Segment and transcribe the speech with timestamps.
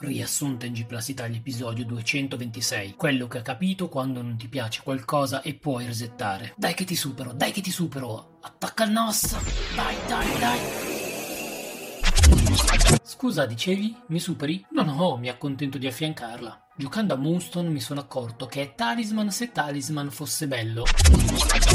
[0.00, 2.94] Riassunto in G Plus Italia episodio 226.
[2.96, 6.54] Quello che ha capito quando non ti piace qualcosa e puoi resettare.
[6.56, 8.38] Dai che ti supero, dai che ti supero.
[8.40, 9.36] Attacca il NOS.
[9.74, 10.79] Dai, dai, dai.
[13.10, 13.96] Scusa, dicevi?
[14.06, 14.64] Mi superi?
[14.70, 16.66] No, no, mi accontento di affiancarla.
[16.76, 20.84] Giocando a Moonstone mi sono accorto che è Talisman se Talisman fosse bello.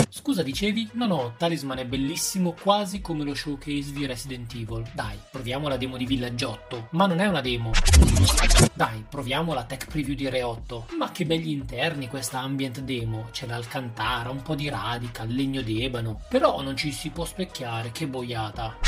[0.07, 0.91] Scusa, dicevi?
[0.93, 4.89] No, no, Talisman è bellissimo quasi come lo showcase di Resident Evil.
[4.93, 6.87] Dai, proviamo la demo di Villaggiotto.
[6.91, 7.71] Ma non è una demo.
[8.73, 10.87] Dai, proviamo la tech preview di Re 8.
[10.97, 13.27] Ma che belli interni questa ambient demo.
[13.31, 16.21] C'è l'Alcantara, un po' di radical, legno d'ebano.
[16.29, 18.84] Però non ci si può specchiare, che boiata.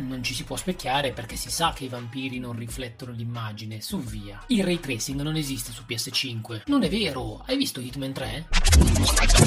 [0.00, 3.98] Non ci si può specchiare perché si sa che i vampiri non riflettono l'immagine, su
[3.98, 4.42] via.
[4.48, 6.62] Il ray tracing non esiste su PS5.
[6.66, 8.48] Non è vero, hai visto Hitman 3?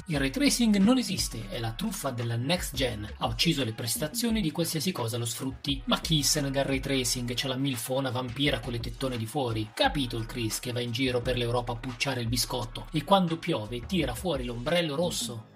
[0.05, 3.07] Il ray tracing non esiste, è la truffa della next gen.
[3.17, 5.81] Ha ucciso le prestazioni di qualsiasi cosa lo sfrutti.
[5.85, 7.33] Ma chi se ne dà il ray tracing?
[7.33, 9.71] C'è la milfona vampira con le tettone di fuori.
[9.73, 13.37] Capito il Chris che va in giro per l'Europa a pucciare il biscotto e quando
[13.37, 15.55] piove tira fuori l'ombrello rosso?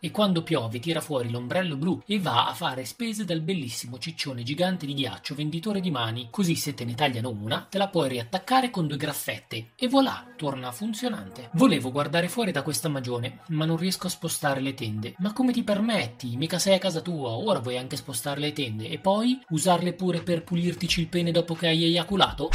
[0.00, 4.42] E quando piove tira fuori l'ombrello blu e va a fare spese dal bellissimo ciccione
[4.42, 8.08] gigante di ghiaccio venditore di mani, così se te ne tagliano una te la puoi
[8.08, 11.50] riattaccare con due graffette e voilà, torna funzionante.
[11.52, 15.14] Volevo guardare fuori da questa magione, ma non riesco a spostare le tende.
[15.18, 16.36] Ma come ti permetti?
[16.36, 20.22] Mica sei a casa tua, ora vuoi anche spostare le tende e poi usarle pure
[20.22, 22.48] per pulirtici il pene dopo che hai eiaculato?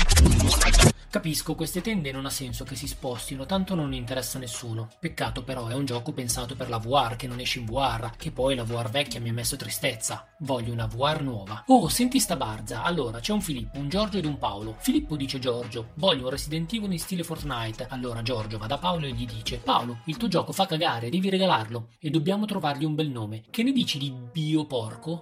[1.16, 4.90] Capisco, queste tende non ha senso che si spostino, tanto non interessa a nessuno.
[5.00, 8.34] Peccato però, è un gioco pensato per la VR, che non esce in VR, che
[8.34, 10.28] poi la VR vecchia mi ha messo tristezza.
[10.40, 11.64] Voglio una VR nuova.
[11.68, 12.84] Oh, senti sta barza.
[12.84, 14.76] Allora, c'è un Filippo, un Giorgio ed un Paolo.
[14.80, 17.88] Filippo dice Giorgio, voglio un Resident Evil in stile Fortnite.
[17.92, 21.30] Allora Giorgio va da Paolo e gli dice, Paolo, il tuo gioco fa cagare, devi
[21.30, 21.92] regalarlo.
[21.98, 23.44] E dobbiamo trovargli un bel nome.
[23.50, 25.22] Che ne dici di Bioporco?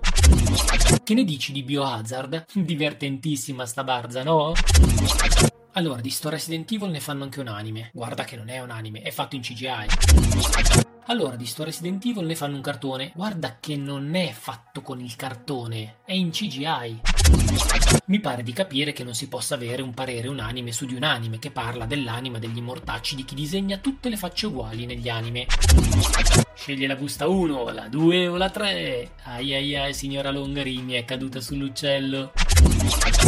[1.03, 2.45] Che ne dici di Biohazard?
[2.57, 4.53] Divertentissima sta barza, no?
[5.75, 7.89] Allora, di sto Resident Evil ne fanno anche un anime.
[7.93, 9.87] Guarda che non è un anime, è fatto in CGI.
[11.07, 13.11] Allora, di sto Resident Evil ne fanno un cartone.
[13.15, 17.01] Guarda che non è fatto con il cartone, è in CGI.
[18.05, 21.03] Mi pare di capire che non si possa avere un parere unanime su di un
[21.03, 25.47] anime che parla dell'anima degli mortacci di chi disegna tutte le facce uguali negli anime.
[26.53, 29.11] Sceglie la busta 1, la 2 o la 3.
[29.23, 32.31] Ai ai ai, signora Longari, mi è caduta sull'uccello.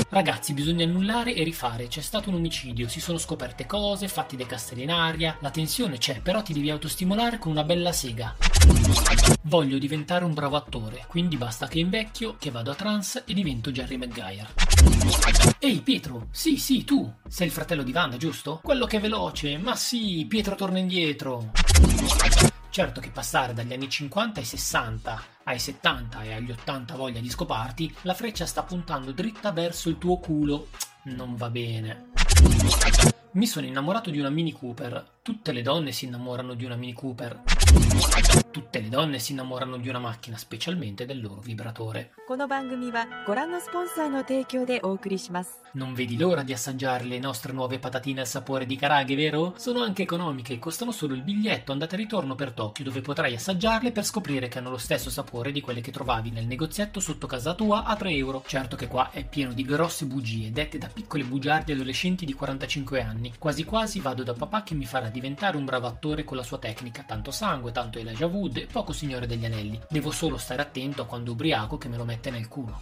[0.10, 1.88] Ragazzi, bisogna annullare e rifare.
[1.88, 5.38] C'è stato un omicidio, si sono scoperte cose, fatti dei castelli in aria.
[5.42, 8.36] La tensione c'è, però ti devi autostimolare con una bella sega.
[9.44, 13.72] Voglio diventare un bravo attore, quindi basta che invecchio, che vado a trans e divento
[13.72, 14.54] Jerry Maguire.
[15.60, 18.60] Ehi Pietro, sì sì tu, sei il fratello di Wanda, giusto?
[18.64, 21.52] Quello che è veloce, ma sì, Pietro torna indietro.
[22.76, 27.30] Certo che passare dagli anni 50 ai 60 ai 70 e agli 80 voglia di
[27.30, 30.68] scoparti, la freccia sta puntando dritta verso il tuo culo.
[31.04, 32.10] Non va bene.
[33.36, 35.16] Mi sono innamorato di una Mini Cooper.
[35.22, 37.42] Tutte le donne si innamorano di una Mini Cooper.
[38.50, 42.14] Tutte le donne si innamorano di una macchina, specialmente del loro vibratore.
[45.74, 49.56] Non vedi l'ora di assaggiare le nostre nuove patatine al sapore di karage, vero?
[49.58, 53.36] Sono anche economiche e costano solo il biglietto andata e ritorno per Tokyo, dove potrai
[53.36, 57.28] assaggiarle per scoprire che hanno lo stesso sapore di quelle che trovavi nel negozietto sotto
[57.28, 58.44] casa tua a 3 euro.
[58.48, 63.02] Certo che qua è pieno di grosse bugie, dette da piccole bugiardi adolescenti di 45
[63.02, 66.44] anni Quasi quasi vado da papà che mi farà diventare un bravo attore con la
[66.44, 69.80] sua tecnica, tanto sangue, tanto Elijah Wood e poco Signore degli Anelli.
[69.90, 72.82] Devo solo stare attento a quando ubriaco che me lo mette nel culo.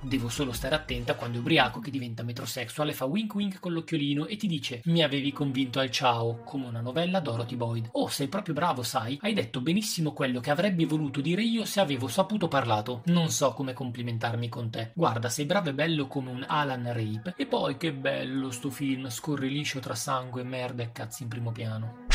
[0.00, 4.26] Devo solo stare attenta quando ubriaco che diventa metrosexual e fa wink wink con l'occhiolino
[4.26, 7.88] e ti dice mi avevi convinto al ciao, come una novella Dorothy Boyd.
[7.92, 9.18] Oh, sei proprio bravo, sai?
[9.20, 13.02] Hai detto benissimo quello che avrei voluto dire io se avevo saputo parlato.
[13.06, 14.92] Non so come complimentarmi con te.
[14.94, 17.34] Guarda, sei bravo e bello come un Alan Rape.
[17.36, 21.52] E poi che bello sto film, scorre liscio tra sangue, merda e cazzi in primo
[21.52, 22.06] piano.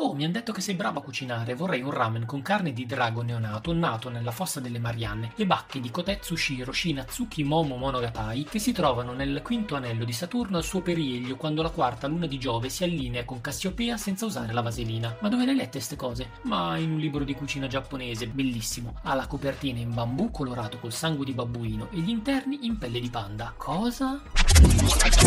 [0.00, 1.54] Oh, mi hanno detto che sei bravo a cucinare.
[1.54, 5.80] Vorrei un ramen con carne di drago neonato nato nella fossa delle Marianne e bacche
[5.80, 10.62] di Kotetsu Shiro Shinatsuki Momo Monogatari che si trovano nel quinto anello di Saturno al
[10.62, 14.60] suo perielio quando la quarta luna di Giove si allinea con Cassiopea senza usare la
[14.60, 15.16] vaselina.
[15.20, 16.32] Ma dove le hai lette ste cose?
[16.42, 18.94] Ma in un libro di cucina giapponese, bellissimo.
[19.04, 23.00] Ha la copertina in bambù colorato col sangue di babbuino e gli interni in pelle
[23.00, 23.54] di panda.
[23.56, 24.20] Cosa?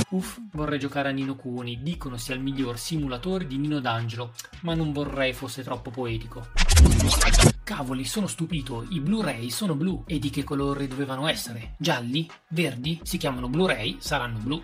[0.10, 1.82] Uff, vorrei giocare a Nino Kuni.
[1.82, 6.48] Dicono sia il miglior simulatore di Nino D'Angelo, ma non vorrei fosse troppo poetico.
[7.72, 8.86] Cavoli, sono stupito.
[8.90, 10.04] I Blu-ray sono blu.
[10.06, 11.76] E di che colore dovevano essere?
[11.78, 12.30] Gialli?
[12.50, 13.00] Verdi?
[13.02, 14.62] Si chiamano Blu-ray, saranno blu.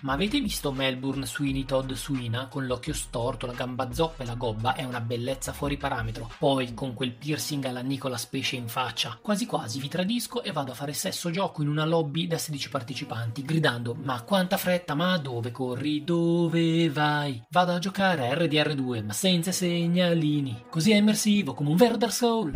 [0.00, 4.34] Ma avete visto Melbourne Sweeney Todd Suina con l'occhio storto, la gamba zoppa e la
[4.34, 4.74] gobba?
[4.74, 6.28] È una bellezza fuori parametro.
[6.40, 9.16] Poi con quel piercing alla Nicolas Pesce in faccia.
[9.22, 12.68] Quasi quasi vi tradisco e vado a fare sesso gioco in una lobby da 16
[12.68, 16.02] partecipanti, gridando: Ma quanta fretta, ma dove corri?
[16.02, 17.40] Dove vai?
[17.50, 20.64] Vado a giocare a RDR2, ma senza segnalini.
[20.68, 22.52] Così è immersivo come un vero derde persoon.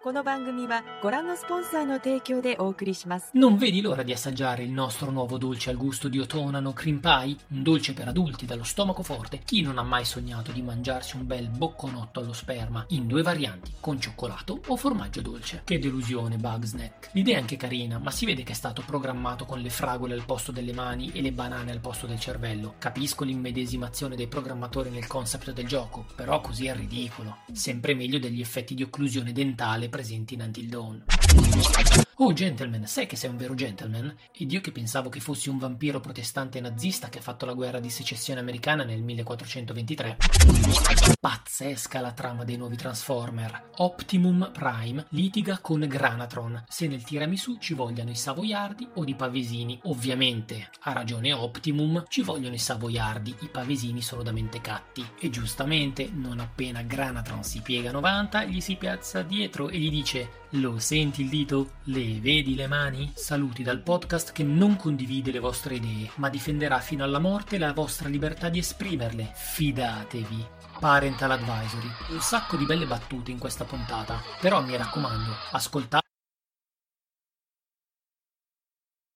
[0.00, 7.00] この番組はご覧のスポンサーの提供でお送りします Non vedi l'ora di assaggiare il nostro nuovo dolce al gusto di Otonano Cream
[7.00, 7.36] Pie?
[7.48, 9.40] Un dolce per adulti dallo stomaco forte.
[9.44, 13.72] Chi non ha mai sognato di mangiarsi un bel bocconotto allo sperma in due varianti,
[13.80, 15.62] con cioccolato o formaggio dolce?
[15.64, 17.10] Che delusione, Bugsnack.
[17.12, 20.26] L'idea è anche carina, ma si vede che è stato programmato con le fragole al
[20.26, 22.74] posto delle mani e le banane al posto del cervello.
[22.78, 27.38] Capisco l'immedesimazione dei programmatori nel concept del gioco, però così è ridicolo.
[27.52, 31.03] Sempre meglio degli effetti di occlusione dentale presenti in Until Dawn.
[32.21, 34.13] Oh gentleman, sai che sei un vero gentleman?
[34.35, 37.79] Ed io che pensavo che fossi un vampiro protestante nazista che ha fatto la guerra
[37.79, 40.17] di secessione americana nel 1423.
[41.17, 43.69] Pazzesca la trama dei nuovi Transformer.
[43.77, 49.79] Optimum Prime litiga con Granatron se nel tiramisù ci vogliano i savoiardi o i pavesini.
[49.83, 55.05] Ovviamente, ha ragione Optimum, ci vogliono i savoiardi, i pavesini sono da mentecatti.
[55.21, 60.79] E giustamente, non appena Granatron si piega 90, gli si piazza dietro gli dice lo
[60.79, 61.73] senti il dito?
[61.83, 63.11] Le vedi le mani?
[63.15, 67.71] Saluti dal podcast che non condivide le vostre idee, ma difenderà fino alla morte la
[67.71, 69.31] vostra libertà di esprimerle.
[69.33, 70.45] Fidatevi.
[70.79, 71.89] Parental Advisory.
[72.09, 76.08] Un sacco di belle battute in questa puntata, però mi raccomando, ascoltate